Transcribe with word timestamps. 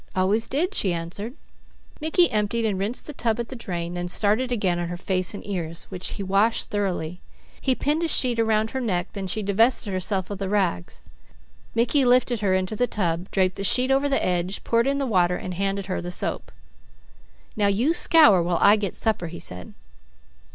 "Always 0.15 0.47
did," 0.47 0.73
she 0.73 0.93
answered. 0.93 1.33
Mickey 1.99 2.31
emptied 2.31 2.65
and 2.65 2.79
rinsed 2.79 3.05
the 3.05 3.13
tub 3.13 3.39
at 3.39 3.49
the 3.49 3.55
drain, 3.55 3.93
then 3.93 4.07
started 4.07 4.51
again 4.51 4.79
on 4.79 4.87
her 4.87 4.97
face 4.97 5.35
and 5.35 5.45
ears, 5.45 5.83
which 5.89 6.13
he 6.13 6.23
washed 6.23 6.71
thoroughly. 6.71 7.21
He 7.61 7.75
pinned 7.75 8.01
a 8.01 8.07
sheet 8.07 8.39
around 8.39 8.71
her 8.71 8.81
neck, 8.81 9.09
then 9.13 9.27
she 9.27 9.43
divested 9.43 9.93
herself 9.93 10.31
of 10.31 10.39
the 10.39 10.49
rags. 10.49 11.03
Mickey 11.75 12.03
lifted 12.03 12.39
her 12.39 12.55
into 12.55 12.75
the 12.75 12.87
tub, 12.87 13.29
draped 13.29 13.57
the 13.57 13.63
sheet 13.63 13.91
over 13.91 14.09
the 14.09 14.25
edge, 14.25 14.63
poured 14.63 14.87
in 14.87 14.97
the 14.97 15.05
water, 15.05 15.35
and 15.35 15.53
handed 15.53 15.85
her 15.85 16.01
the 16.01 16.09
soap. 16.09 16.51
"Now 17.55 17.67
you 17.67 17.93
scour, 17.93 18.41
while 18.41 18.57
I 18.59 18.77
get 18.77 18.95
supper," 18.95 19.27
he 19.27 19.37
said. 19.37 19.75